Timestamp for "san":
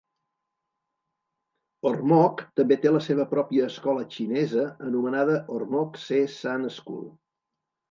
6.41-6.69